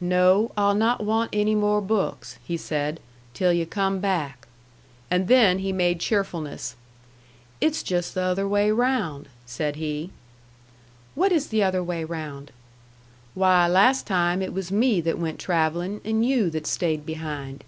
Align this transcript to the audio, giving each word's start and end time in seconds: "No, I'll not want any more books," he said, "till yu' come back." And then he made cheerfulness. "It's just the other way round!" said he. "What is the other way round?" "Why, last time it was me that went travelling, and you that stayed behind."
"No, 0.00 0.52
I'll 0.56 0.74
not 0.74 1.04
want 1.04 1.28
any 1.34 1.54
more 1.54 1.82
books," 1.82 2.38
he 2.46 2.56
said, 2.56 2.98
"till 3.34 3.52
yu' 3.52 3.66
come 3.66 3.98
back." 4.00 4.48
And 5.10 5.28
then 5.28 5.58
he 5.58 5.70
made 5.70 6.00
cheerfulness. 6.00 6.76
"It's 7.60 7.82
just 7.82 8.14
the 8.14 8.22
other 8.22 8.48
way 8.48 8.70
round!" 8.70 9.28
said 9.44 9.76
he. 9.76 10.08
"What 11.14 11.30
is 11.30 11.48
the 11.48 11.62
other 11.62 11.82
way 11.84 12.04
round?" 12.04 12.52
"Why, 13.34 13.68
last 13.68 14.06
time 14.06 14.40
it 14.40 14.54
was 14.54 14.72
me 14.72 15.02
that 15.02 15.18
went 15.18 15.38
travelling, 15.38 16.00
and 16.06 16.24
you 16.24 16.48
that 16.48 16.66
stayed 16.66 17.04
behind." 17.04 17.64